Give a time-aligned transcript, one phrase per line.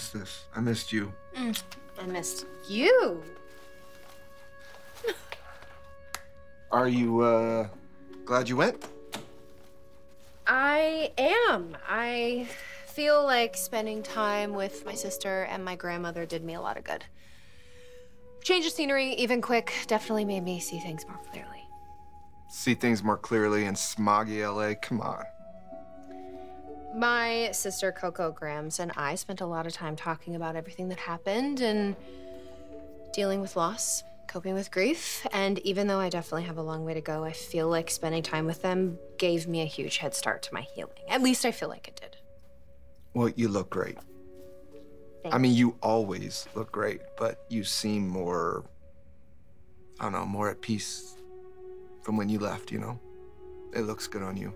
[0.00, 0.44] missed this.
[0.56, 1.12] I missed you.
[1.36, 3.22] I missed you.
[6.72, 7.68] Are you, uh,
[8.24, 8.82] glad you went?
[10.46, 11.76] I am.
[11.86, 12.48] I
[12.86, 16.84] feel like spending time with my sister and my grandmother did me a lot of
[16.84, 17.04] good.
[18.42, 21.68] Change of scenery, even quick, definitely made me see things more clearly.
[22.48, 24.76] See things more clearly in smoggy LA?
[24.80, 25.24] Come on.
[27.00, 30.98] My sister Coco Grams and I spent a lot of time talking about everything that
[30.98, 31.96] happened and
[33.14, 35.26] dealing with loss, coping with grief.
[35.32, 38.22] And even though I definitely have a long way to go, I feel like spending
[38.22, 40.92] time with them gave me a huge head start to my healing.
[41.08, 42.18] At least I feel like it did.
[43.14, 43.96] Well, you look great.
[45.32, 48.66] I mean, you always look great, but you seem more,
[49.98, 51.16] I don't know, more at peace
[52.02, 53.00] from when you left, you know?
[53.74, 54.54] It looks good on you.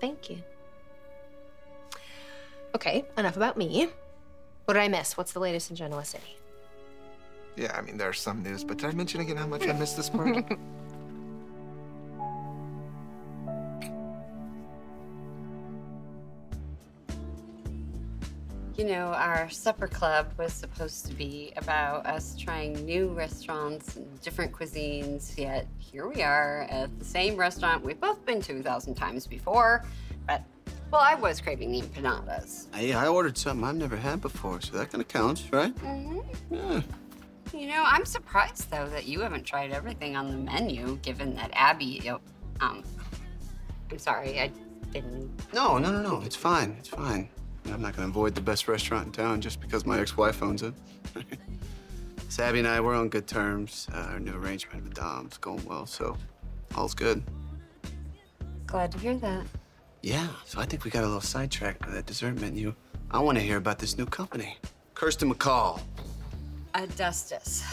[0.00, 0.42] Thank you.
[2.74, 3.88] Okay, enough about me.
[4.64, 5.16] What did I miss?
[5.16, 6.36] What's the latest in Genoa City?
[7.56, 9.96] Yeah, I mean, there's some news, but did I mention again how much I missed
[9.96, 10.44] this part?
[18.76, 24.20] You know, our supper club was supposed to be about us trying new restaurants and
[24.20, 28.62] different cuisines, yet here we are at the same restaurant we've both been to a
[28.64, 29.84] thousand times before.
[30.26, 30.42] But,
[30.94, 32.72] well, I was craving the empanadas.
[32.72, 35.74] Hey, I ordered something I've never had before, so that kind of counts, right?
[35.74, 36.54] Mm-hmm.
[36.54, 36.82] Yeah.
[37.52, 41.50] You know, I'm surprised, though, that you haven't tried everything on the menu, given that
[41.52, 42.08] Abby,
[42.60, 42.84] um,
[43.90, 44.52] I'm sorry, I
[44.92, 45.32] didn't.
[45.52, 46.22] No, no, no, no.
[46.24, 46.76] It's fine.
[46.78, 47.28] It's fine.
[47.72, 50.62] I'm not going to avoid the best restaurant in town just because my ex-wife owns
[50.62, 50.74] it.
[52.28, 53.88] Sabby and I, we're on good terms.
[53.92, 56.16] Uh, our new arrangement with Dom's going well, so
[56.76, 57.24] all's good.
[58.66, 59.44] Glad to hear that.
[60.04, 62.74] Yeah, so I think we got a little sidetracked by that dessert menu.
[63.10, 64.58] I want to hear about this new company,
[64.92, 65.80] Kirsten McCall.
[66.74, 67.64] Adustus,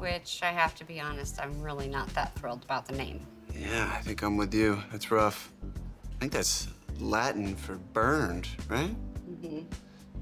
[0.00, 3.24] which I have to be honest, I'm really not that thrilled about the name.
[3.56, 4.82] Yeah, I think I'm with you.
[4.90, 5.52] That's rough.
[5.62, 6.66] I think that's
[6.98, 8.90] Latin for burned, right?
[9.30, 9.60] Mm-hmm.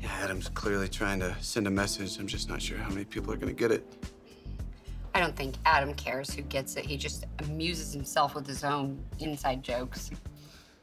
[0.03, 2.19] Yeah, Adam's clearly trying to send a message.
[2.19, 3.91] I'm just not sure how many people are going to get it.
[5.15, 6.85] I don't think Adam cares who gets it.
[6.85, 10.11] He just amuses himself with his own inside jokes.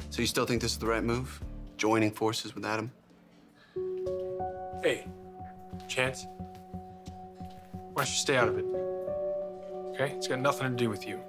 [0.10, 1.42] So you still think this is the right move?
[1.78, 2.92] Joining forces with Adam?
[4.84, 5.06] Hey,
[5.88, 6.26] Chance.
[7.94, 8.66] Why don't you stay out of it?
[9.94, 10.14] Okay?
[10.16, 11.20] It's got nothing to do with you.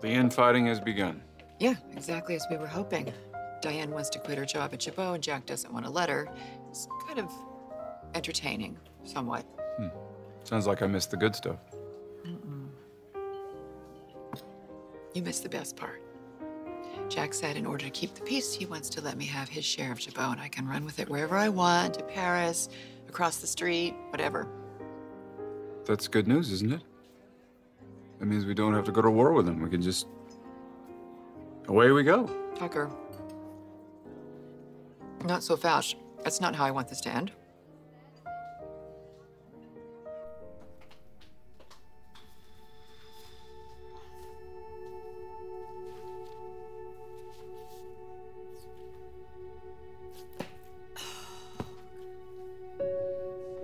[0.00, 1.22] The infighting has begun.
[1.58, 3.12] Yeah, exactly as we were hoping.
[3.60, 6.28] Diane wants to quit her job at Jabot, and Jack doesn't want to let her.
[6.68, 7.30] It's kind of
[8.14, 9.44] entertaining, somewhat.
[9.76, 9.88] Hmm.
[10.44, 11.58] Sounds like I missed the good stuff.
[15.14, 16.00] You missed the best part.
[17.08, 19.64] Jack said in order to keep the peace, he wants to let me have his
[19.64, 22.68] share of Jabot, and I can run with it wherever I want, to Paris,
[23.08, 24.46] across the street, whatever.
[25.86, 26.82] That's good news, isn't it?
[28.18, 29.60] That means we don't have to go to war with them.
[29.60, 30.06] We can just.
[31.68, 32.26] Away we go.
[32.56, 32.90] Tucker.
[35.24, 35.96] Not so fast.
[36.24, 37.32] That's not how I want this to end.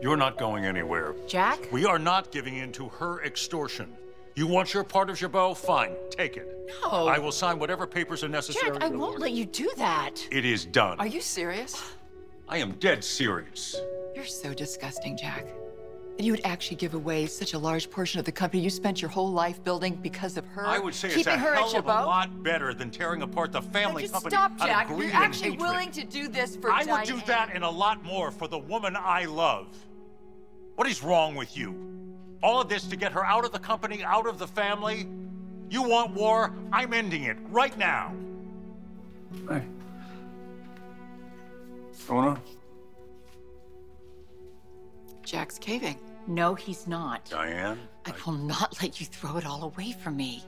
[0.01, 1.15] You're not going anywhere.
[1.27, 1.73] Jack?
[1.73, 3.91] We are not giving in to her extortion.
[4.35, 5.57] You want your part of Jabot?
[5.57, 6.49] Fine, take it.
[6.83, 7.07] No.
[7.07, 8.73] I will sign whatever papers are necessary.
[8.73, 10.27] Jack, I won't order- let you do that.
[10.31, 10.99] It is done.
[10.99, 11.93] Are you serious?
[12.49, 13.77] I am dead serious.
[14.15, 15.47] You're so disgusting, Jack.
[16.17, 19.03] That you would actually give away such a large portion of the company you spent
[19.03, 20.67] your whole life building because of her.
[20.67, 23.63] I would say it's keeping a hell of a lot better than tearing apart the
[23.63, 24.89] family Just company stop, Jack.
[24.91, 25.61] You're actually hatred.
[25.69, 28.59] willing to do this for I would do that and a lot more for the
[28.59, 29.67] woman I love.
[30.77, 31.94] What is wrong with you?
[32.45, 35.09] All of this to get her out of the company, out of the family?
[35.71, 36.53] You want war?
[36.75, 38.13] I'm ending it right now.
[39.49, 39.63] Hey.
[41.87, 42.41] What's going on?
[45.23, 45.99] Jack's caving.
[46.27, 47.25] No, he's not.
[47.31, 47.79] Diane?
[48.05, 50.45] I will not let you throw it all away from me.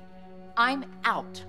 [0.58, 1.42] I'm out.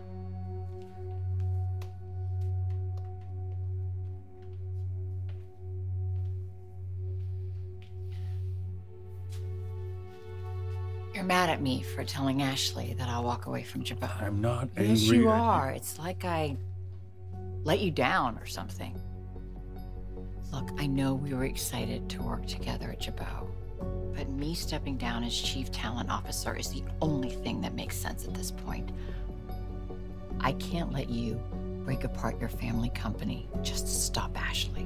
[11.18, 14.22] You're mad at me for telling Ashley that I'll walk away from Jabot.
[14.22, 14.90] I'm not angry.
[14.90, 15.72] Yes, you at are.
[15.72, 16.56] It's like I
[17.64, 18.96] let you down or something.
[20.54, 23.48] Look, I know we were excited to work together at Jabot,
[24.16, 28.24] but me stepping down as chief talent officer is the only thing that makes sense
[28.24, 28.92] at this point.
[30.40, 31.42] I can't let you
[31.84, 34.86] break apart your family company just to stop Ashley.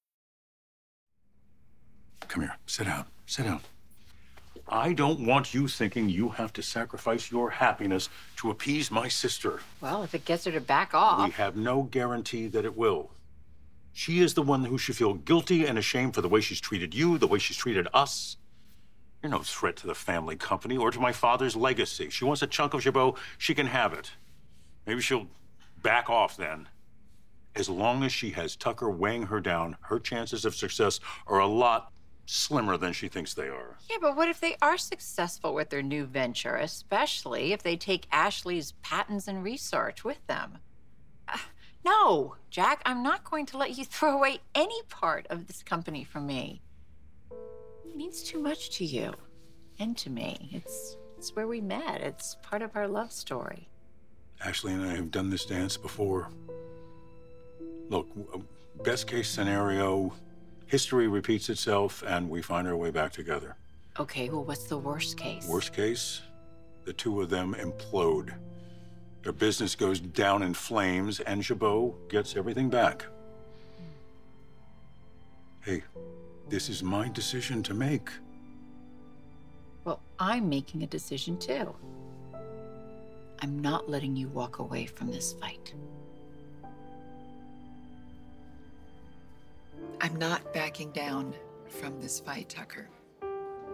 [2.31, 2.55] Come here.
[2.65, 3.03] Sit down.
[3.25, 3.59] Sit down.
[4.69, 8.07] I don't want you thinking you have to sacrifice your happiness
[8.37, 9.59] to appease my sister.
[9.81, 11.25] Well, if it gets her to back off.
[11.25, 13.11] We have no guarantee that it will.
[13.91, 16.95] She is the one who should feel guilty and ashamed for the way she's treated
[16.95, 18.37] you, the way she's treated us.
[19.21, 22.09] You're no threat to the family company or to my father's legacy.
[22.09, 24.11] She wants a chunk of Jabot, she can have it.
[24.87, 25.27] Maybe she'll
[25.83, 26.69] back off then.
[27.57, 31.45] As long as she has Tucker weighing her down, her chances of success are a
[31.45, 31.91] lot
[32.31, 33.77] slimmer than she thinks they are.
[33.89, 38.07] Yeah, but what if they are successful with their new venture, especially if they take
[38.09, 40.59] Ashley's patents and research with them?
[41.27, 41.37] Uh,
[41.83, 46.05] no, Jack, I'm not going to let you throw away any part of this company
[46.05, 46.61] from me.
[47.85, 49.13] It means too much to you
[49.77, 50.49] and to me.
[50.53, 52.01] It's it's where we met.
[52.01, 53.67] It's part of our love story.
[54.43, 56.29] Ashley and I have done this dance before.
[57.89, 58.07] Look,
[58.83, 60.13] best case scenario,
[60.71, 63.57] history repeats itself and we find our way back together.
[63.99, 65.45] Okay, well, what's the worst case?
[65.45, 66.21] Worst case,
[66.85, 68.33] the two of them implode.
[69.21, 73.05] Their business goes down in flames and Jabot gets everything back.
[75.59, 75.83] Hey,
[76.47, 78.09] this is my decision to make.
[79.83, 81.75] Well, I'm making a decision too.
[83.41, 85.73] I'm not letting you walk away from this fight.
[90.03, 91.35] I'm not backing down
[91.67, 92.89] from this fight, Tucker.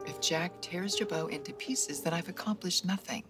[0.06, 3.24] If Jack tears Jabot into pieces, then I've accomplished nothing.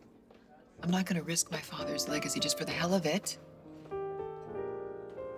[0.82, 3.38] I'm not going to risk my father's legacy just for the hell of it.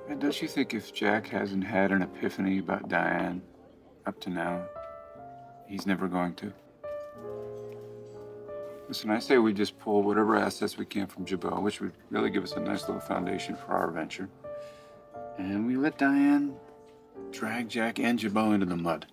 [0.07, 3.41] And don't you think if Jack hasn't had an epiphany about Diane
[4.05, 4.63] up to now,
[5.67, 6.53] he's never going to?
[8.87, 12.29] Listen, I say we just pull whatever assets we can from Jabot, which would really
[12.29, 14.29] give us a nice little foundation for our venture.
[15.37, 16.55] And we let Diane
[17.31, 19.05] drag Jack and Jabot into the mud.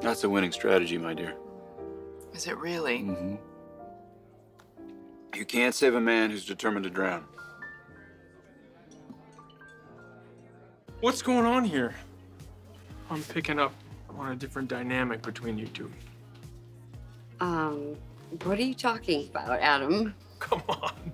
[0.00, 1.34] That's a winning strategy, my dear.
[2.32, 3.00] Is it really?
[3.00, 3.36] Mm-hmm.
[5.34, 7.24] You can't save a man who's determined to drown.
[11.00, 11.94] What's going on here?
[13.10, 13.72] I'm picking up
[14.18, 15.90] on a different dynamic between you two.
[17.40, 17.96] Um,
[18.42, 20.14] what are you talking about, Adam?
[20.38, 21.12] Come on.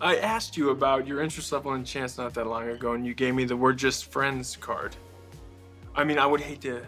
[0.00, 3.14] I asked you about your interest level in Chance not that long ago, and you
[3.14, 4.94] gave me the "we're just friends" card.
[5.96, 6.82] I mean, I would hate to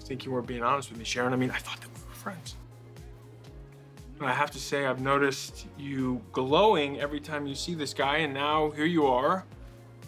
[0.00, 1.32] think you weren't being honest with me, Sharon.
[1.32, 2.56] I mean, I thought that we were friends.
[4.18, 8.18] And I have to say, I've noticed you glowing every time you see this guy,
[8.18, 9.44] and now here you are,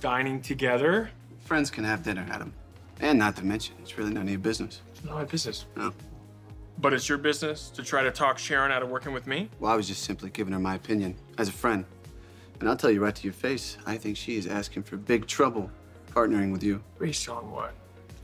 [0.01, 1.11] dining together.
[1.45, 2.53] Friends can have dinner, Adam.
[3.01, 4.81] And not to mention, it's really none of your business.
[4.93, 5.67] It's not my business.
[5.77, 5.93] No.
[6.79, 9.49] But it's your business to try to talk Sharon out of working with me?
[9.61, 11.85] Well, I was just simply giving her my opinion as a friend.
[12.61, 15.27] And I'll tell you right to your face, I think she is asking for big
[15.27, 15.71] trouble
[16.13, 16.83] partnering with you.
[16.99, 17.73] Based on what?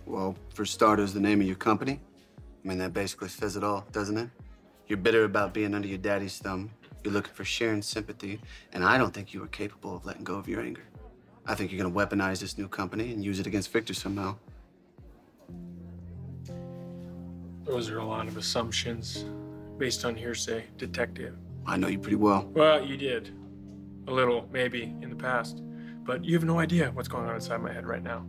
[0.05, 2.00] Well, for starters, the name of your company.
[2.64, 4.28] I mean, that basically says it all, doesn't it?
[4.88, 6.71] You're bitter about being under your daddy's thumb.
[7.02, 8.40] You're looking for Sharon's sympathy,
[8.73, 10.83] and I don't think you are capable of letting go of your anger.
[11.47, 14.37] I think you're gonna weaponize this new company and use it against Victor somehow.
[17.64, 19.25] Those are a lot of assumptions
[19.78, 21.37] based on hearsay, detective.
[21.66, 22.50] I know you pretty well.
[22.52, 23.33] Well, you did.
[24.09, 25.63] A little, maybe, in the past.
[26.05, 28.25] But you have no idea what's going on inside my head right now.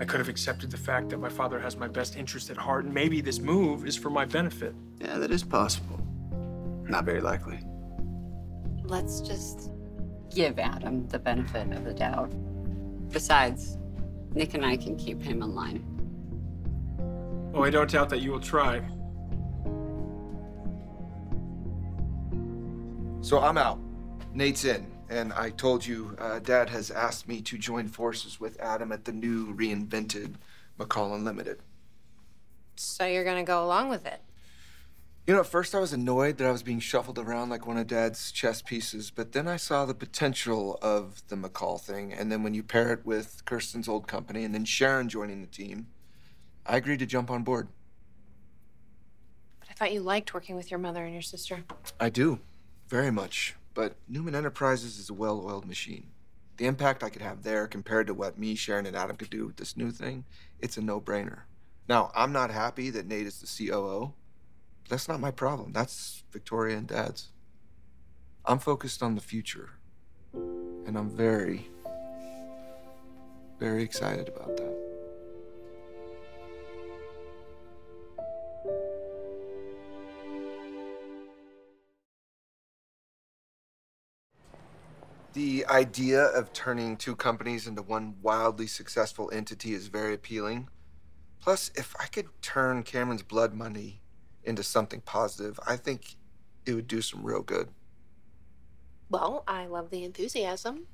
[0.00, 2.84] I could have accepted the fact that my father has my best interest at heart,
[2.84, 4.74] and maybe this move is for my benefit.
[5.00, 6.00] Yeah, that is possible.
[6.88, 7.60] Not very likely.
[8.84, 9.70] let's just
[10.34, 12.32] give Adam the benefit of the doubt.
[13.10, 13.78] Besides,
[14.34, 15.84] Nick and I can keep him in line.
[17.54, 18.80] Oh, I don't doubt that you will try.
[23.20, 23.78] So I'm out.
[24.34, 24.86] Nate's in.
[25.12, 29.04] And I told you, uh, Dad has asked me to join forces with Adam at
[29.04, 30.36] the new reinvented
[30.78, 31.58] McCall Unlimited.
[32.76, 34.22] So you're gonna go along with it?
[35.26, 37.76] You know, at first I was annoyed that I was being shuffled around like one
[37.76, 42.14] of Dad's chess pieces, but then I saw the potential of the McCall thing.
[42.14, 45.46] And then when you pair it with Kirsten's old company and then Sharon joining the
[45.46, 45.88] team,
[46.64, 47.68] I agreed to jump on board.
[49.60, 51.64] But I thought you liked working with your mother and your sister.
[52.00, 52.40] I do,
[52.88, 53.56] very much.
[53.74, 56.08] But Newman Enterprises is a well oiled machine.
[56.58, 59.46] The impact I could have there compared to what me, Sharon, and Adam could do
[59.46, 60.24] with this new thing,
[60.60, 61.42] it's a no brainer.
[61.88, 64.12] Now, I'm not happy that Nate is the COO.
[64.88, 65.72] That's not my problem.
[65.72, 67.30] That's Victoria and Dad's.
[68.44, 69.70] I'm focused on the future.
[70.34, 71.68] And I'm very,
[73.58, 74.91] very excited about that.
[85.32, 90.68] The idea of turning two companies into one wildly successful entity is very appealing.
[91.40, 94.02] Plus, if I could turn Cameron's blood money
[94.44, 96.16] into something positive, I think
[96.66, 97.68] it would do some real good.
[99.08, 100.86] Well, I love the enthusiasm.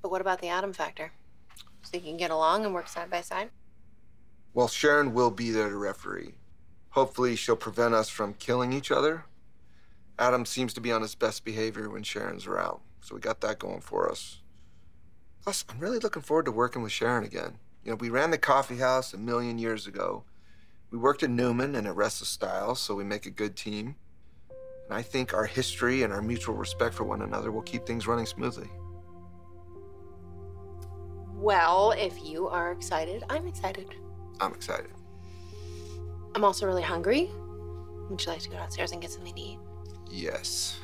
[0.00, 1.12] But what about the Adam factor?
[1.82, 3.50] So you can get along and work side by side?
[4.54, 6.34] Well, Sharon will be there to referee.
[6.90, 9.24] Hopefully, she'll prevent us from killing each other.
[10.18, 13.58] Adam seems to be on his best behavior when Sharon's around, so we got that
[13.58, 14.42] going for us.
[15.42, 17.58] Plus, I'm really looking forward to working with Sharon again.
[17.82, 20.24] You know, we ran the coffee house a million years ago.
[20.90, 23.96] We worked at Newman and at Restless Style, so we make a good team.
[24.84, 28.06] And I think our history and our mutual respect for one another will keep things
[28.06, 28.68] running smoothly.
[31.32, 33.88] Well, if you are excited, I'm excited.
[34.38, 34.90] I'm excited.
[36.34, 37.30] I'm also really hungry.
[38.10, 39.58] Would you like to go downstairs and get something to eat?
[40.10, 40.78] Yes.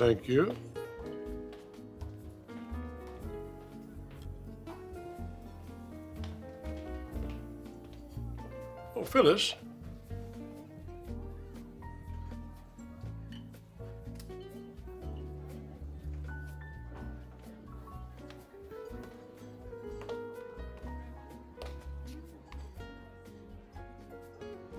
[0.00, 0.56] Thank you.
[8.96, 9.54] Oh, Phyllis.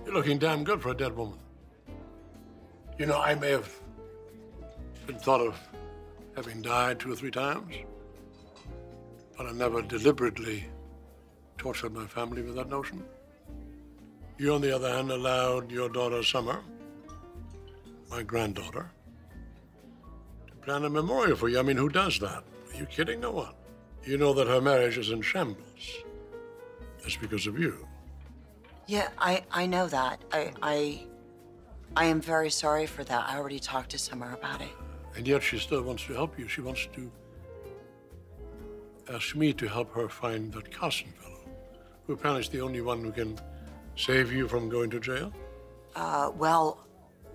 [0.04, 1.38] You're looking damn good for a dead woman.
[2.98, 3.72] You know, I may have
[5.06, 5.58] been thought of
[6.36, 7.74] having died two or three times,
[9.36, 10.66] but I never deliberately
[11.58, 13.02] tortured my family with that notion.
[14.38, 16.60] You, on the other hand, allowed your daughter Summer,
[18.10, 18.90] my granddaughter,
[20.48, 21.58] to plan a memorial for you.
[21.58, 22.42] I mean, who does that?
[22.72, 23.20] Are you kidding?
[23.20, 23.54] No one.
[24.04, 26.02] You know that her marriage is in shambles.
[27.02, 27.86] That's because of you.
[28.86, 30.20] Yeah, I, I know that.
[30.32, 31.06] I, I,
[31.96, 33.28] I am very sorry for that.
[33.28, 34.72] I already talked to Summer about it.
[35.16, 36.48] And yet she still wants to help you.
[36.48, 37.10] She wants to
[39.12, 41.44] ask me to help her find that Carson fellow,
[42.06, 43.38] who apparently is the only one who can
[43.96, 45.32] save you from going to jail.
[45.94, 46.86] Uh, well,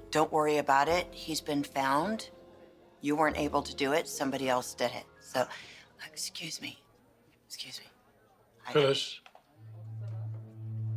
[0.10, 1.08] don't worry about it.
[1.12, 2.30] He's been found.
[3.02, 4.08] You weren't able to do it.
[4.08, 5.04] Somebody else did it.
[5.22, 5.46] So,
[6.12, 6.80] excuse me.
[7.46, 7.86] Excuse me.
[8.68, 9.20] I- Phyllis,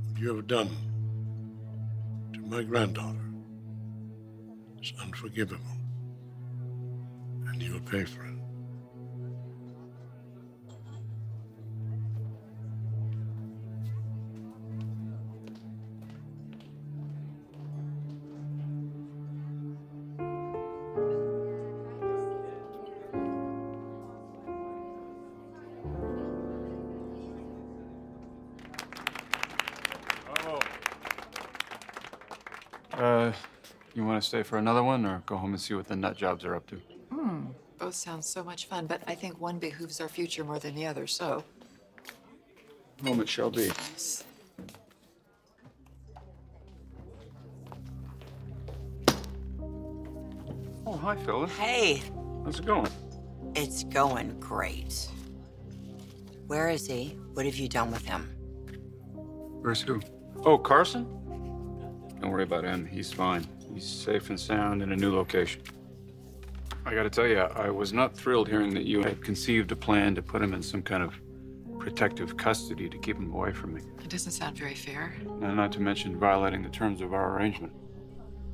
[0.09, 0.71] what you have done
[2.33, 3.19] to my granddaughter
[4.83, 5.61] is unforgivable.
[7.53, 8.31] And you will pay for it.
[32.93, 33.33] Uh,
[33.95, 36.17] you want to stay for another one or go home and see what the nut
[36.17, 36.81] jobs are up to?
[37.91, 40.87] Both sound so much fun, but I think one behooves our future more than the
[40.87, 41.43] other, so.
[43.03, 43.73] Moment shall be.
[50.87, 51.51] Oh, hi, Phyllis.
[51.57, 52.01] Hey,
[52.45, 52.87] How's it going?
[53.57, 55.09] it's going great.
[56.47, 57.19] Where is he?
[57.33, 58.31] What have you done with him?
[59.63, 60.01] Where's who?
[60.45, 61.07] Oh, Carson?
[62.21, 62.87] Don't worry about him.
[62.87, 63.45] He's fine.
[63.75, 65.63] He's safe and sound in a new location.
[66.85, 70.15] I gotta tell you, I was not thrilled hearing that you had conceived a plan
[70.15, 71.15] to put him in some kind of
[71.79, 73.83] protective custody to keep him away from me.
[74.03, 75.15] It doesn't sound very fair.
[75.43, 77.73] And not to mention violating the terms of our arrangement.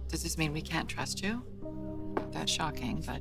[0.09, 1.43] Does this mean we can't trust you?
[2.33, 3.21] That's shocking, but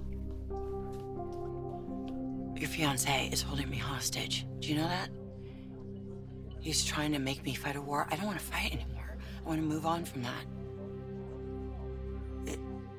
[2.59, 4.45] Your fiance is holding me hostage.
[4.59, 5.09] Do you know that?
[6.61, 8.07] He's trying to make me fight a war.
[8.09, 9.17] I don't want to fight anymore.
[9.43, 10.45] I want to move on from that.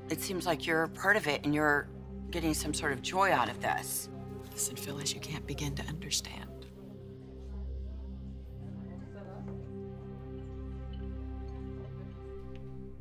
[0.07, 1.87] It, it seems like you're part of it and you're
[2.31, 4.09] getting some sort of joy out of this.
[4.51, 6.49] listen, Phyllis, you can't begin to understand.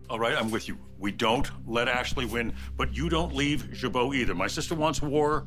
[0.08, 0.78] All right, I'm with you.
[0.98, 4.34] We don't let Ashley win, but you don't leave Jabot either.
[4.34, 5.46] My sister wants war.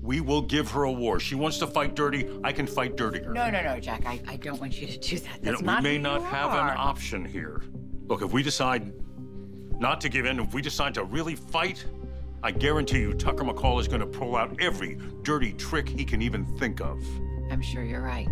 [0.00, 1.20] We will give her a war.
[1.20, 2.26] She wants to fight dirty.
[2.42, 3.30] I can fight dirtier.
[3.32, 4.06] No, no, no, Jack.
[4.06, 5.38] I, I don't want you to do that.
[5.40, 6.70] You know, That's not we may who not you have are.
[6.70, 7.62] an option here.
[8.06, 8.92] Look, if we decide
[9.78, 11.84] not to give in, if we decide to really fight,
[12.42, 16.22] I guarantee you Tucker McCall is going to pull out every dirty trick he can
[16.22, 17.02] even think of.
[17.50, 18.28] I'm sure you're right.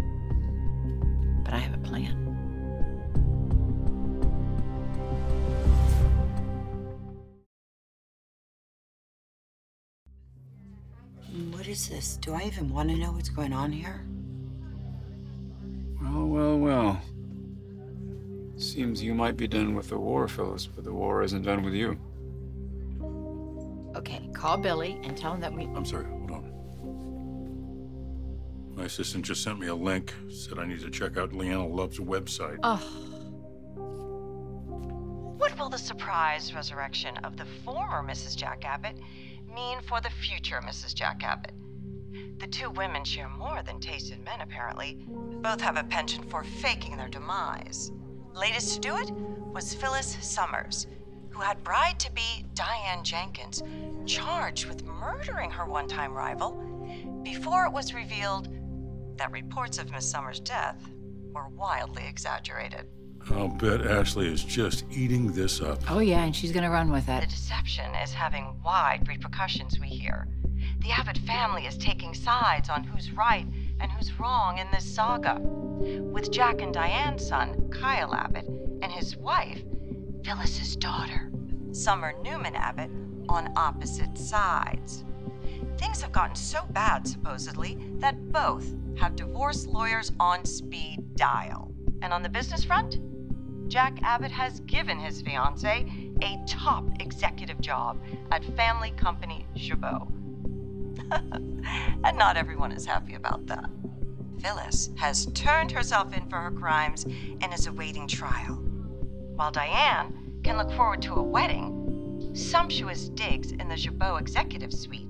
[1.45, 2.23] But I have a plan.
[11.50, 12.17] What is this?
[12.17, 14.05] Do I even want to know what's going on here?
[16.00, 17.03] Well, well, well.
[18.57, 21.75] Seems you might be done with the war, Phyllis, but the war isn't done with
[21.75, 21.99] you.
[23.95, 25.65] Okay, call Billy and tell him that we.
[25.65, 26.53] I'm sorry, hold on.
[28.75, 31.99] My assistant just sent me a link, said I need to check out Leanna Love's
[31.99, 32.59] website.
[32.62, 32.77] Oh,
[35.38, 38.37] What will the surprise resurrection of the former Mrs.
[38.37, 38.99] Jack Abbott
[39.55, 40.95] mean for the future Mrs.
[40.95, 41.53] Jack Abbott?
[42.38, 44.99] The two women share more than taste in men, apparently.
[45.09, 47.90] Both have a penchant for faking their demise.
[48.37, 49.11] Latest to do it
[49.55, 50.87] was Phyllis Summers,
[51.31, 53.62] who had bride to be Diane Jenkins
[54.05, 56.53] charged with murdering her one time rival
[57.22, 58.49] before it was revealed
[59.16, 60.77] that reports of Miss Summers' death
[61.33, 62.87] were wildly exaggerated.
[63.31, 65.90] I'll bet Ashley is just eating this up.
[65.90, 67.22] oh yeah, and she's gonna run with it.
[67.22, 70.29] The deception is having wide repercussions, we hear.
[70.81, 73.46] The Abbott family is taking sides on who's right
[73.81, 75.39] and who's wrong in this saga.
[75.41, 78.47] With Jack and Diane's son, Kyle Abbott,
[78.83, 79.62] and his wife,
[80.25, 81.31] Phyllis's daughter,
[81.73, 82.91] Summer Newman Abbott,
[83.29, 85.05] on opposite sides.
[85.79, 91.73] Things have gotten so bad, supposedly, that both have divorce lawyers on speed dial.
[92.03, 92.99] And on the business front,
[93.69, 100.09] Jack Abbott has given his fiancee a top executive job at family company Jabot.
[101.11, 103.69] And not everyone is happy about that.
[104.40, 108.55] Phyllis has turned herself in for her crimes and is awaiting trial.
[109.35, 115.09] While Diane can look forward to a wedding, sumptuous digs in the Jabot executive suite,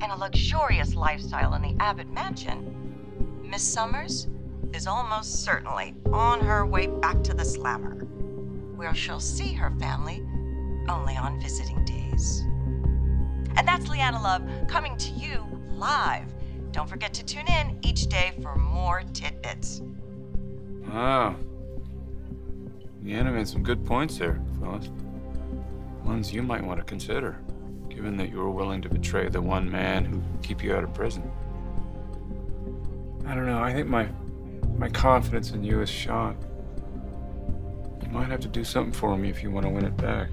[0.00, 4.28] and a luxurious lifestyle in the Abbott mansion, Miss Summers
[4.72, 8.04] is almost certainly on her way back to the slammer,
[8.76, 10.24] where she'll see her family
[10.88, 12.44] only on visiting days.
[13.74, 16.32] That's Leanna Love coming to you live.
[16.70, 19.82] Don't forget to tune in each day for more tidbits.
[20.86, 21.34] Wow.
[23.02, 24.90] Leanna made some good points there, Phyllis.
[26.04, 27.36] Ones you might want to consider,
[27.88, 30.94] given that you were willing to betray the one man who keep you out of
[30.94, 31.28] prison.
[33.26, 34.08] I don't know, I think my
[34.78, 36.36] my confidence in you is shot.
[38.04, 40.28] You might have to do something for me if you want to win it back.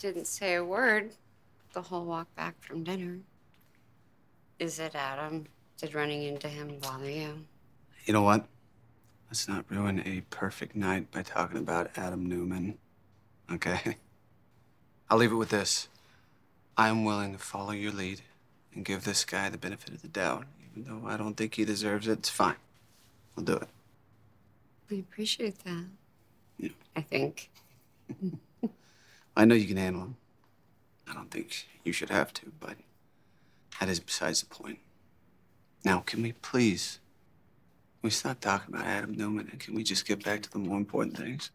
[0.00, 1.12] Didn't say a word
[1.74, 3.18] the whole walk back from dinner.
[4.58, 5.46] Is it Adam?
[5.76, 7.44] Did running into him bother you?
[8.06, 8.46] You know what?
[9.28, 12.78] Let's not ruin a perfect night by talking about Adam Newman.
[13.52, 13.96] Okay?
[15.08, 15.88] I'll leave it with this.
[16.76, 18.22] I'm willing to follow your lead
[18.74, 20.46] and give this guy the benefit of the doubt.
[20.72, 22.56] Even though I don't think he deserves it, it's fine.
[23.36, 23.68] I'll do it.
[24.90, 25.84] I appreciate that.
[26.58, 26.70] Yeah.
[26.96, 27.50] I think.
[29.40, 30.16] I know you can handle him.
[31.08, 32.76] I don't think you should have to, but
[33.80, 34.80] that is besides the point.
[35.82, 36.98] Now, can we please,
[38.02, 40.58] can we stop talking about Adam Newman and can we just get back to the
[40.58, 41.52] more important things?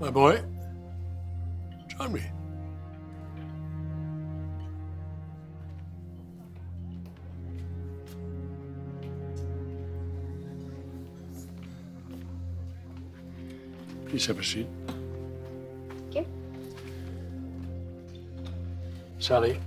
[0.00, 0.42] My boy,
[14.26, 14.68] Have a seat.
[16.08, 16.18] Oké.
[16.18, 16.26] Okay.
[19.18, 19.58] Sally.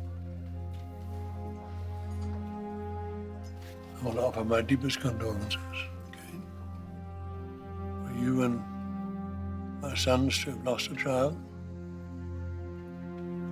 [4.00, 5.58] I want to offer my deepest condolences.
[6.08, 6.40] Okay?
[8.06, 8.62] For you and
[9.82, 11.36] my sons to have lost a child.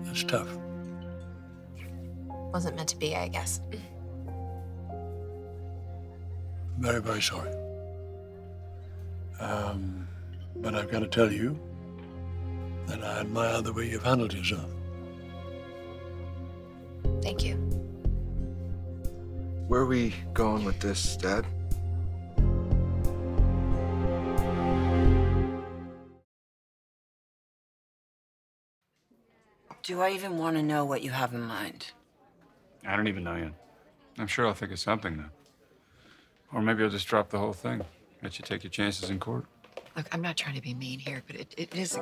[0.06, 0.58] That's tough.
[2.54, 3.60] Wasn't meant to be, I guess.
[6.76, 7.52] I'm very, very sorry.
[9.39, 10.08] Um,
[10.58, 11.60] but I've got to tell you
[12.88, 14.70] that I admire the way you've handled yourself.
[17.22, 17.56] Thank you.
[19.68, 21.46] Where are we going with this, Dad?
[29.84, 31.92] Do I even want to know what you have in mind?
[32.86, 33.52] I don't even know yet.
[34.18, 35.32] I'm sure I'll think of something though.
[36.54, 37.82] Or maybe I'll just drop the whole thing.
[38.22, 39.46] Let you take your chances in court.
[39.96, 42.00] Look, I'm not trying to be mean here, but it, it is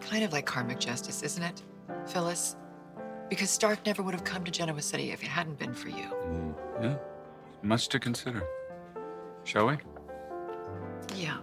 [0.00, 1.62] kind of like karmic justice, isn't it,
[2.06, 2.56] Phyllis?
[3.28, 6.10] Because Stark never would have come to Genoa City if it hadn't been for you.
[6.26, 6.96] Mm, yeah.
[7.62, 8.42] Much to consider.
[9.44, 9.76] Shall we?
[11.14, 11.36] Yeah.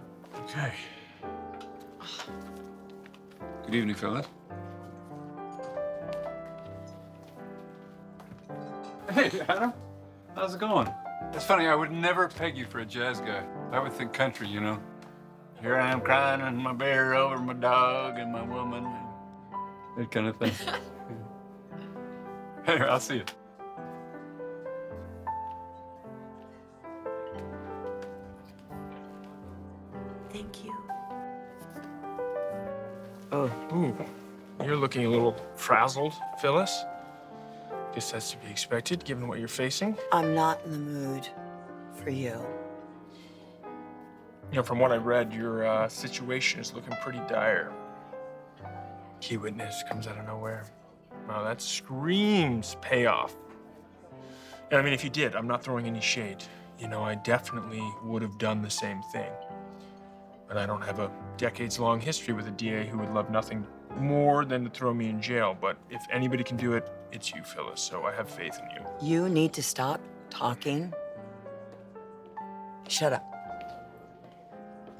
[0.44, 0.72] Okay.
[3.66, 4.26] Good evening, Phyllis.
[9.12, 9.72] Hey, Adam.
[10.34, 10.92] How's it going?
[11.32, 13.44] It's funny, I would never peg you for a jazz guy.
[13.70, 14.80] I would think country, you know.
[15.62, 18.86] Here I am crying in my bear over my dog and my woman.
[19.96, 20.52] That kind of thing.
[22.66, 23.24] hey, I'll see you.
[30.30, 30.74] Thank you.
[33.32, 33.96] Oh, ooh.
[34.64, 36.84] You're looking a little frazzled, Phyllis.
[37.94, 39.96] Guess that's to be expected, given what you're facing.
[40.12, 41.28] I'm not in the mood
[41.94, 42.44] for you.
[44.50, 47.72] You know, from what I read, your uh, situation is looking pretty dire.
[49.20, 50.64] Key witness comes out of nowhere.
[51.28, 53.34] Wow, that screams payoff.
[54.70, 56.44] And I mean, if you did, I'm not throwing any shade.
[56.78, 59.30] You know, I definitely would have done the same thing.
[60.46, 63.66] But I don't have a decades long history with a DA who would love nothing
[63.96, 65.56] more than to throw me in jail.
[65.60, 67.80] But if anybody can do it, it's you, Phyllis.
[67.80, 68.86] So I have faith in you.
[69.02, 70.92] You need to stop talking.
[72.88, 73.35] Shut up.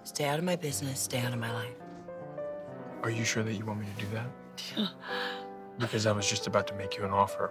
[0.07, 1.75] Stay out of my business, stay out of my life.
[3.03, 4.89] Are you sure that you want me to do that?
[5.81, 7.51] because I was just about to make you an offer.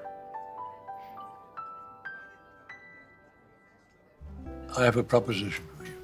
[4.77, 5.97] I have a proposition for you.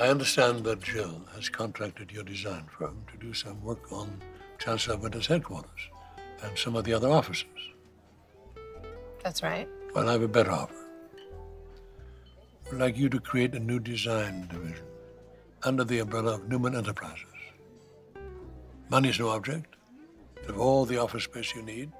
[0.00, 4.20] I understand that Jill has contracted your design firm to do some work on
[4.58, 5.90] Chancellor Winter's headquarters
[6.42, 7.46] and some of the other offices.
[9.22, 9.68] That's right.
[9.94, 10.74] Well, I have a better offer.
[12.72, 14.86] I'd like you to create a new design division
[15.64, 17.24] under the umbrella of Newman Enterprises.
[18.90, 19.76] Money's no object.
[20.42, 21.90] You have all the office space you need.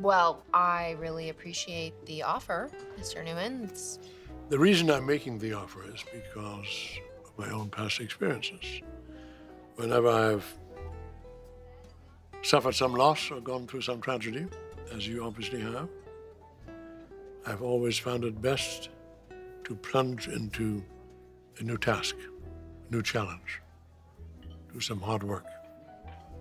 [0.00, 3.24] Well, I really appreciate the offer, Mr.
[3.24, 3.64] Newman.
[3.64, 3.98] It's
[4.50, 8.82] The reason I'm making the offer is because of my own past experiences.
[9.76, 10.54] Whenever I've
[12.42, 14.46] suffered some loss or gone through some tragedy,
[14.94, 15.88] as you obviously have,
[17.46, 18.90] I've always found it best
[19.64, 20.84] to plunge into
[21.58, 22.16] a new task,
[22.88, 23.60] a new challenge,
[24.72, 25.46] do some hard work.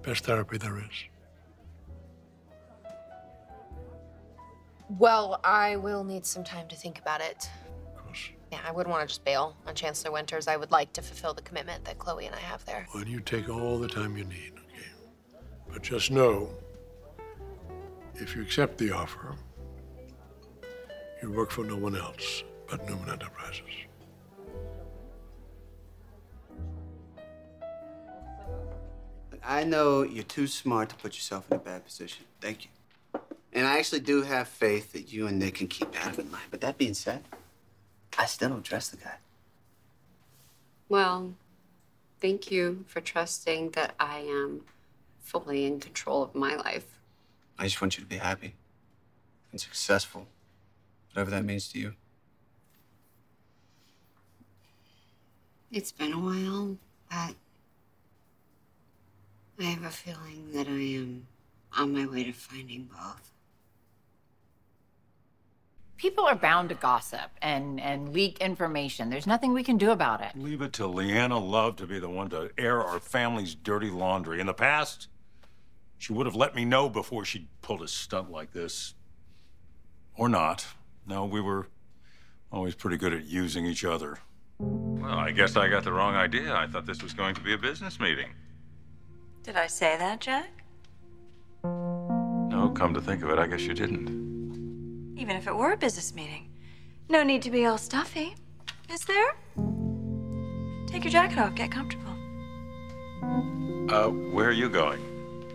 [0.02, 1.06] Best therapy there is.
[5.00, 7.50] well, I will need some time to think about it.
[7.88, 8.30] Of course.
[8.52, 10.48] Yeah, I wouldn't want to just bail on Chancellor Winters.
[10.48, 12.88] I would like to fulfill the commitment that Chloe and I have there.
[12.94, 14.90] Well, you take all the time you need, okay?
[15.72, 16.50] But just know,
[18.16, 19.36] if you accept the offer,
[21.22, 23.62] you work for no one else but Newman Enterprises.
[29.46, 32.26] I know you're too smart to put yourself in a bad position.
[32.40, 32.72] Thank you.
[33.52, 36.42] And I actually do have faith that you and Nick can keep Adam in line.
[36.50, 37.24] But that being said,
[38.18, 39.16] I still don't trust the guy.
[40.88, 41.34] Well,
[42.20, 44.62] thank you for trusting that I am
[45.22, 46.86] fully in control of my life.
[47.60, 48.56] I just want you to be happy
[49.52, 50.28] and successful,
[51.12, 51.94] whatever that means to you.
[55.74, 56.78] It's been a while,
[57.10, 57.34] but
[59.60, 61.26] I have a feeling that I am
[61.76, 63.32] on my way to finding both.
[65.98, 69.10] People are bound to gossip and, and leak information.
[69.10, 70.34] There's nothing we can do about it.
[70.36, 74.40] Leave it to Leanna Love to be the one to air our family's dirty laundry.
[74.40, 75.08] In the past,
[75.98, 78.94] she would have let me know before she pulled a stunt like this.
[80.16, 80.68] Or not.
[81.08, 81.66] No, we were
[82.52, 84.20] always pretty good at using each other.
[84.60, 86.56] Well, I guess I got the wrong idea.
[86.56, 88.30] I thought this was going to be a business meeting.
[89.44, 90.64] Did I say that, Jack?
[91.64, 95.16] No, come to think of it, I guess you didn't.
[95.18, 96.50] Even if it were a business meeting.
[97.10, 98.36] No need to be all stuffy.
[98.90, 99.36] Is there?
[100.88, 102.14] Take your jacket off, get comfortable.
[103.90, 105.02] Uh, where are you going?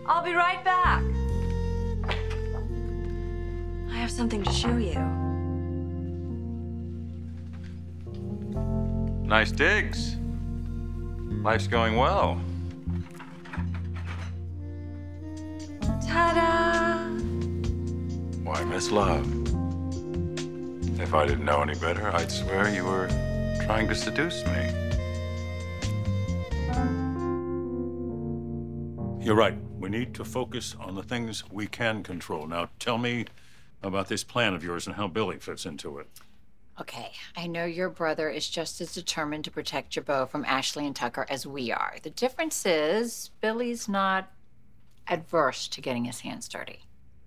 [0.05, 1.03] I'll be right back.
[3.91, 5.18] I have something to show you.
[9.29, 10.17] Nice digs.
[11.43, 12.41] Life's going well.
[16.01, 16.97] Ta-da!
[18.41, 19.27] Why, Miss Love?
[20.99, 23.07] If I didn't know any better, I'd swear you were
[23.65, 24.73] trying to seduce me.
[29.23, 29.55] You're right.
[29.77, 32.47] We need to focus on the things we can control.
[32.47, 33.25] Now, tell me
[33.83, 36.07] about this plan of yours and how Billy fits into it.
[36.79, 40.95] Okay, I know your brother is just as determined to protect Jabot from Ashley and
[40.95, 41.95] Tucker as we are.
[42.01, 44.31] The difference is Billy's not
[45.05, 46.85] adverse to getting his hands dirty.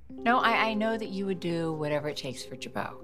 [0.09, 2.95] No, I, I know that you would do whatever it takes for Jabot.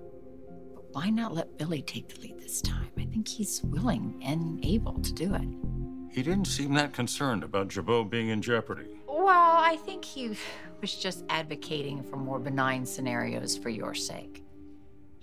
[0.74, 2.90] But why not let Billy take the lead this time?
[2.96, 5.48] I think he's willing and able to do it.
[6.10, 8.88] He didn't seem that concerned about Jabot being in jeopardy.
[9.06, 10.34] Well, I think he
[10.80, 14.44] was just advocating for more benign scenarios for your sake.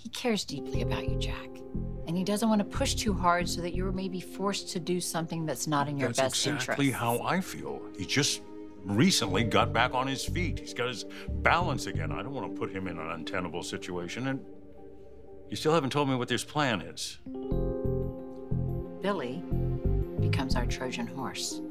[0.06, 1.50] He cares deeply about you, Jack.
[2.08, 5.02] And he doesn't want to push too hard so that you're maybe forced to do
[5.02, 7.02] something that's not in your That's best exactly interest.
[7.02, 7.82] how I feel.
[7.98, 8.44] He just
[8.84, 10.60] recently got back on his feet.
[10.60, 12.12] He's got his balance again.
[12.12, 14.28] I don't want to put him in an untenable situation.
[14.28, 14.46] And
[15.50, 17.18] you still haven't told me what this plan is.
[19.02, 19.44] Billy
[20.20, 21.62] becomes our Trojan horse.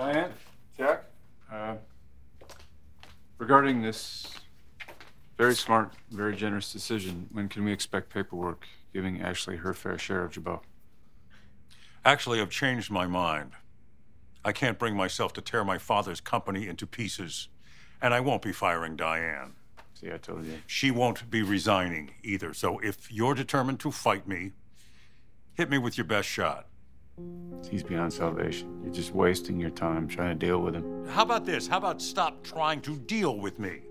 [0.00, 0.32] Diane?
[0.78, 1.04] Jack?
[1.52, 1.74] Uh,
[3.36, 4.26] regarding this
[5.36, 10.24] very smart, very generous decision, when can we expect paperwork giving Ashley her fair share
[10.24, 10.60] of Jabot?
[12.02, 13.52] Actually, I've changed my mind.
[14.42, 17.48] I can't bring myself to tear my father's company into pieces,
[18.00, 19.52] and I won't be firing Diane.
[19.92, 20.62] See, I told you.
[20.66, 22.54] She won't be resigning either.
[22.54, 24.52] So if you're determined to fight me,
[25.52, 26.69] hit me with your best shot.
[27.70, 28.80] He's beyond salvation.
[28.82, 31.06] You're just wasting your time trying to deal with him.
[31.08, 31.68] How about this?
[31.68, 33.82] How about stop trying to deal with me?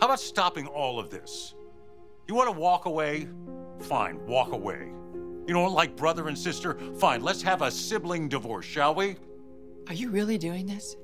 [0.00, 1.54] How about stopping all of this?
[2.26, 3.28] You want to walk away?
[3.80, 4.90] Fine, walk away.
[5.46, 6.78] You don't like brother and sister?
[6.98, 9.16] Fine, let's have a sibling divorce, shall we?
[9.86, 10.96] Are you really doing this?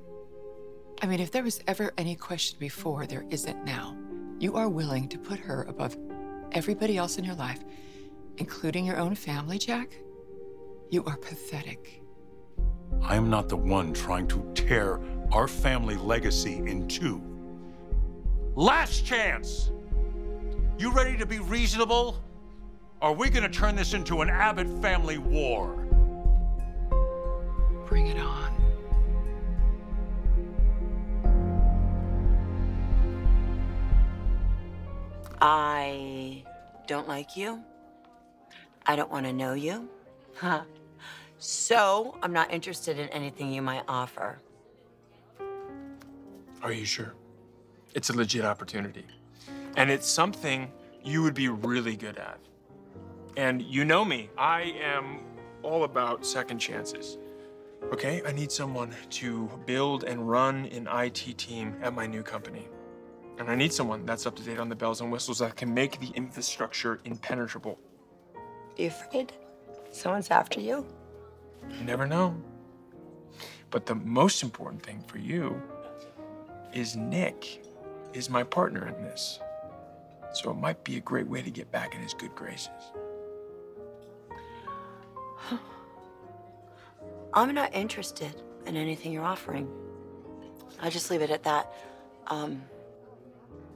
[1.01, 3.97] I mean, if there was ever any question before, there isn't now.
[4.39, 5.97] You are willing to put her above
[6.51, 7.59] everybody else in your life,
[8.37, 9.97] including your own family, Jack?
[10.89, 12.01] You are pathetic.
[13.01, 14.99] I am not the one trying to tear
[15.31, 17.21] our family legacy in two.
[18.55, 19.71] Last chance!
[20.77, 22.23] You ready to be reasonable?
[23.01, 25.75] Are we gonna turn this into an Abbott family war?
[27.87, 28.53] Bring it on.
[35.41, 36.43] I
[36.87, 37.61] don't like you.
[38.85, 39.89] I don't want to know you.
[40.35, 40.63] Huh.
[41.47, 44.39] So I'm not interested in anything you might offer.
[46.63, 47.13] Are you sure?
[47.93, 49.05] It's a legit opportunity.
[49.77, 50.71] And it's something
[51.03, 52.39] you would be really good at.
[53.37, 55.19] And you know me, I am
[55.61, 57.19] all about second chances.
[57.93, 62.67] Okay, I need someone to build and run an IT team at my new company.
[63.37, 65.71] And I need someone that's up to date on the bells and whistles that can
[65.71, 67.77] make the infrastructure impenetrable.
[68.77, 69.31] You afraid?
[69.91, 70.87] Someone's after you?
[71.71, 72.35] You never know.
[73.71, 75.61] But the most important thing for you
[76.73, 77.65] is Nick
[78.13, 79.39] is my partner in this.
[80.33, 82.69] So it might be a great way to get back in his good graces.
[87.33, 89.69] I'm not interested in anything you're offering.
[90.81, 91.73] I'll just leave it at that.
[92.27, 92.61] Um,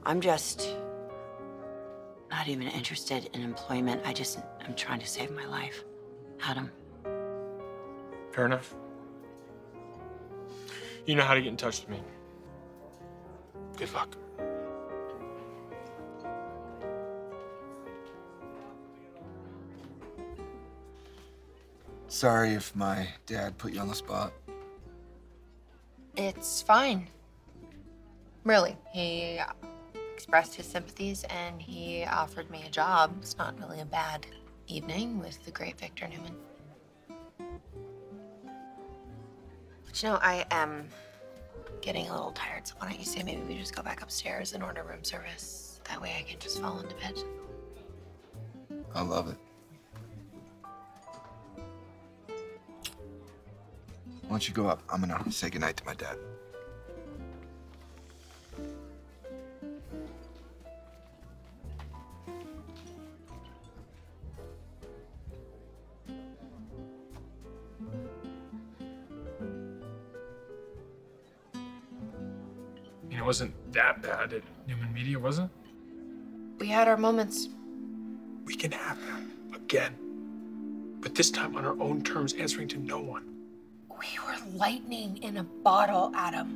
[0.04, 0.74] I'm just
[2.30, 4.02] not even interested in employment.
[4.04, 5.84] I just am trying to save my life.
[6.42, 6.70] Adam.
[8.32, 8.74] Fair enough.
[11.06, 12.02] You know how to get in touch with me.
[13.76, 14.16] Good luck.
[22.08, 24.32] Sorry if my dad put you on the spot.
[26.16, 27.06] It's fine.
[28.44, 28.76] Really.
[28.92, 29.40] He
[30.14, 33.16] expressed his sympathies and he offered me a job.
[33.22, 34.26] It's not really a bad
[34.66, 36.36] evening with the great Victor Newman.
[39.90, 40.86] But you know, I am
[41.80, 44.52] getting a little tired, so why don't you say maybe we just go back upstairs
[44.52, 45.80] and order room service?
[45.88, 47.18] That way I can just fall into bed.
[48.94, 49.36] I love it.
[54.22, 54.80] Why don't you go up?
[54.88, 56.16] I'm gonna say goodnight to my dad.
[73.30, 75.48] Wasn't that bad at Newman Media, was it?
[76.58, 77.48] We had our moments.
[78.44, 79.94] We can have them again.
[80.98, 83.22] But this time on our own terms, answering to no one.
[83.88, 86.48] We were lightning in a bottle, Adam.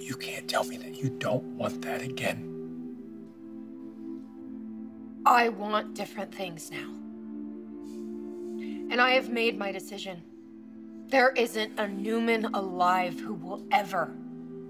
[0.00, 2.96] You can't tell me that you don't want that again.
[5.26, 6.88] I want different things now.
[8.90, 10.22] And I have made my decision.
[11.08, 14.10] There isn't a Newman alive who will ever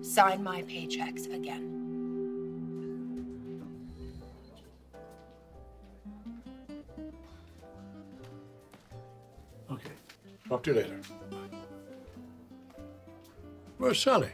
[0.02, 1.78] sign my paychecks again.
[9.70, 9.92] Okay.
[10.48, 11.00] Talk to you later.
[13.78, 14.30] Where's Sally?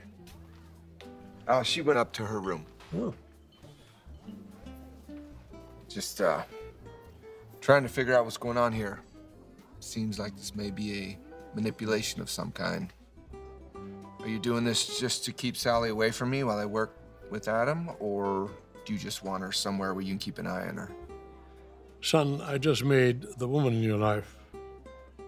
[1.46, 2.66] Oh, she went up to her room.
[2.96, 3.14] Oh.
[5.88, 6.42] Just uh
[7.61, 9.00] trying to figure out what's going on here.
[9.81, 11.18] Seems like this may be a
[11.54, 12.92] manipulation of some kind.
[14.29, 16.99] Are you doing this just to keep Sally away from me while I work
[17.31, 18.51] with Adam, or
[18.85, 20.91] do you just want her somewhere where you can keep an eye on her?
[22.03, 24.37] Son, I just made the woman in your life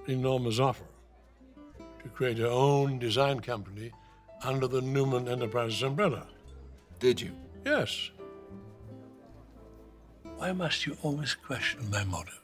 [0.06, 0.84] an enormous offer
[2.02, 3.90] to create her own design company
[4.44, 6.26] under the Newman Enterprises umbrella.
[6.98, 7.30] Did you?
[7.64, 8.10] Yes.
[10.36, 12.36] Why must you always question my motives?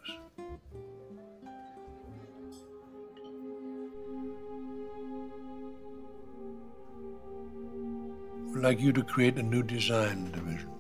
[8.61, 10.71] Like you to create a new design division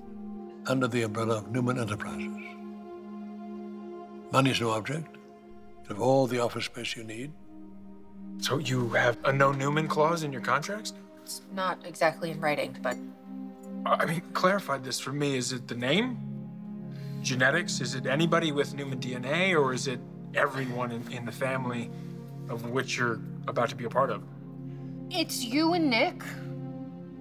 [0.67, 2.43] under the umbrella of Newman Enterprises.
[4.33, 5.17] Money is no object.
[5.83, 7.33] You have all the office space you need.
[8.39, 10.93] So you have a no Newman clause in your contracts?
[11.23, 12.97] It's not exactly in writing, but
[13.87, 15.37] I mean, clarify this for me.
[15.37, 16.19] Is it the name?
[17.23, 17.81] Genetics?
[17.81, 20.01] Is it anybody with Newman DNA, or is it
[20.35, 21.91] everyone in, in the family
[22.49, 24.23] of which you're about to be a part of?
[25.11, 26.23] it's you and Nick,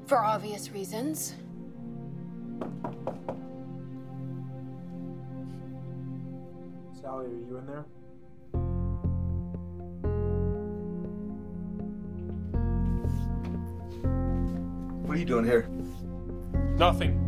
[0.06, 1.34] for obvious reasons.
[7.02, 7.86] Sally, are you in there?
[15.06, 15.68] What are you doing here?
[16.78, 17.25] Nothing.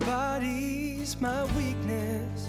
[0.00, 2.48] Body's my weakness.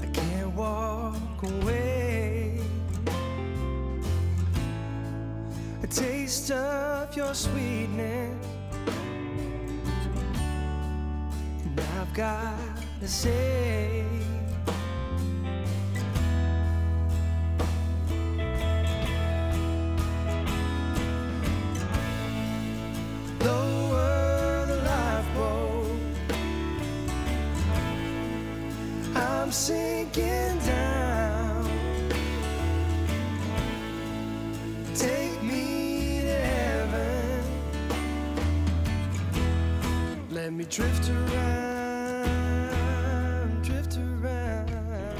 [0.00, 2.58] I can't walk away.
[5.82, 8.46] A taste of your sweetness.
[11.64, 12.58] And I've got
[13.00, 14.04] to say.
[40.74, 42.32] Drift around,
[43.62, 44.68] drift around.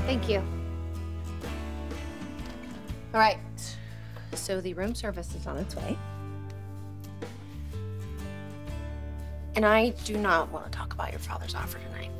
[0.04, 0.42] Thank you.
[3.12, 3.38] All right.
[4.32, 5.96] So the room service is on its way.
[9.54, 12.10] And I do not want to talk about your father's offer tonight.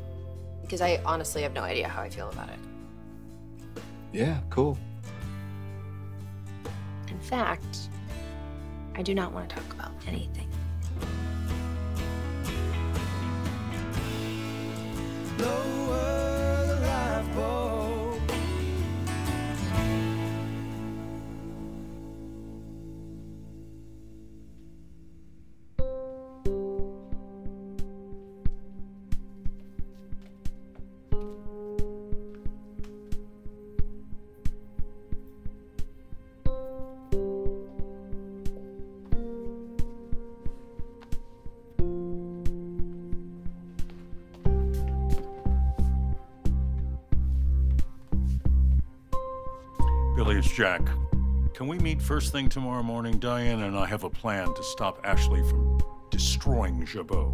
[0.63, 2.61] Because I honestly have no idea how I feel about it.
[4.13, 4.79] Yeah, cool.
[7.09, 7.89] In fact,
[8.95, 10.54] I do not want to talk about anything.
[15.39, 16.14] Lower
[50.65, 50.89] Jack.
[51.53, 53.19] Can we meet first thing tomorrow morning?
[53.19, 57.34] Diane and I have a plan to stop Ashley from destroying Jabot.